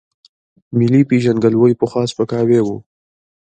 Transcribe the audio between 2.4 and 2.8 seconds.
و.